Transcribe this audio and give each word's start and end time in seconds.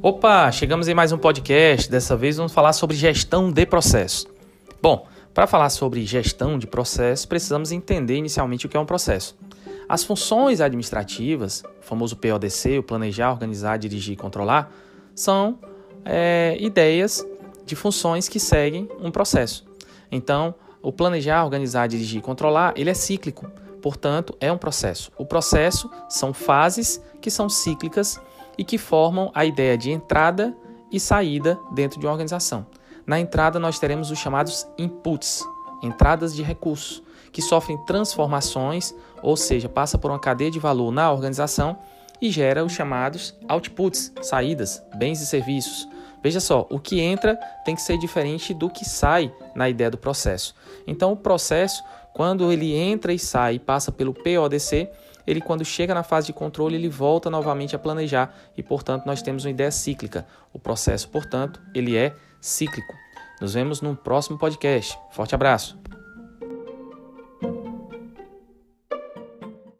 Opa, 0.00 0.52
chegamos 0.52 0.86
em 0.86 0.94
mais 0.94 1.10
um 1.10 1.18
podcast. 1.18 1.90
Dessa 1.90 2.16
vez 2.16 2.36
vamos 2.36 2.52
falar 2.52 2.72
sobre 2.72 2.94
gestão 2.94 3.50
de 3.50 3.66
processo. 3.66 4.28
Bom, 4.80 5.08
para 5.34 5.44
falar 5.44 5.70
sobre 5.70 6.06
gestão 6.06 6.56
de 6.56 6.68
processo, 6.68 7.26
precisamos 7.26 7.72
entender 7.72 8.14
inicialmente 8.14 8.64
o 8.64 8.68
que 8.68 8.76
é 8.76 8.80
um 8.80 8.86
processo. 8.86 9.36
As 9.88 10.04
funções 10.04 10.60
administrativas, 10.60 11.64
o 11.80 11.82
famoso 11.82 12.16
PODC, 12.16 12.78
o 12.78 12.82
planejar, 12.84 13.32
organizar, 13.32 13.76
dirigir 13.76 14.14
e 14.14 14.16
controlar, 14.16 14.72
são 15.16 15.58
é, 16.04 16.56
ideias 16.60 17.26
de 17.66 17.74
funções 17.74 18.28
que 18.28 18.38
seguem 18.38 18.88
um 19.00 19.10
processo. 19.10 19.66
Então, 20.12 20.54
o 20.80 20.92
planejar, 20.92 21.42
organizar, 21.42 21.88
dirigir 21.88 22.20
e 22.20 22.22
controlar, 22.22 22.72
ele 22.76 22.88
é 22.88 22.94
cíclico, 22.94 23.50
portanto, 23.82 24.36
é 24.40 24.52
um 24.52 24.58
processo. 24.58 25.10
O 25.18 25.26
processo 25.26 25.90
são 26.08 26.32
fases 26.32 27.02
que 27.20 27.30
são 27.30 27.48
cíclicas 27.48 28.20
e 28.56 28.64
que 28.64 28.78
formam 28.78 29.30
a 29.34 29.44
ideia 29.44 29.76
de 29.78 29.90
entrada 29.90 30.56
e 30.90 30.98
saída 30.98 31.58
dentro 31.72 32.00
de 32.00 32.06
uma 32.06 32.12
organização. 32.12 32.66
Na 33.06 33.18
entrada, 33.18 33.58
nós 33.58 33.78
teremos 33.78 34.10
os 34.10 34.18
chamados 34.18 34.66
inputs, 34.76 35.44
entradas 35.82 36.34
de 36.34 36.42
recursos, 36.42 37.02
que 37.32 37.40
sofrem 37.40 37.78
transformações, 37.86 38.94
ou 39.22 39.36
seja, 39.36 39.68
passa 39.68 39.96
por 39.96 40.10
uma 40.10 40.18
cadeia 40.18 40.50
de 40.50 40.58
valor 40.58 40.90
na 40.90 41.10
organização 41.10 41.78
e 42.20 42.30
gera 42.30 42.64
os 42.64 42.72
chamados 42.72 43.34
outputs, 43.48 44.12
saídas, 44.22 44.82
bens 44.96 45.20
e 45.20 45.26
serviços. 45.26 45.88
Veja 46.22 46.40
só, 46.40 46.66
o 46.68 46.80
que 46.80 47.00
entra 47.00 47.36
tem 47.64 47.74
que 47.74 47.82
ser 47.82 47.96
diferente 47.96 48.52
do 48.52 48.68
que 48.68 48.84
sai 48.84 49.32
na 49.54 49.68
ideia 49.68 49.90
do 49.90 49.96
processo. 49.98 50.54
Então, 50.86 51.12
o 51.12 51.16
processo, 51.16 51.82
quando 52.12 52.50
ele 52.50 52.74
entra 52.74 53.12
e 53.12 53.18
sai 53.18 53.54
e 53.54 53.58
passa 53.58 53.92
pelo 53.92 54.12
PODC, 54.12 54.90
ele 55.28 55.42
quando 55.42 55.62
chega 55.62 55.94
na 55.94 56.02
fase 56.02 56.28
de 56.28 56.32
controle, 56.32 56.74
ele 56.74 56.88
volta 56.88 57.28
novamente 57.28 57.76
a 57.76 57.78
planejar 57.78 58.34
e, 58.56 58.62
portanto, 58.62 59.04
nós 59.04 59.20
temos 59.20 59.44
uma 59.44 59.50
ideia 59.50 59.70
cíclica. 59.70 60.26
O 60.54 60.58
processo, 60.58 61.08
portanto, 61.10 61.60
ele 61.74 61.96
é 61.96 62.14
cíclico. 62.40 62.94
Nos 63.38 63.52
vemos 63.52 63.82
no 63.82 63.94
próximo 63.94 64.38
podcast. 64.38 64.98
Forte 65.10 65.34
abraço. 65.34 65.78